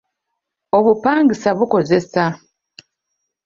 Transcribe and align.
Obupangisa 0.77 1.49
bukozesa. 1.57 2.23